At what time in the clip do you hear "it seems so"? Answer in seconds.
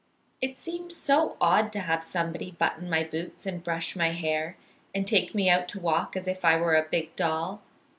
0.41-1.37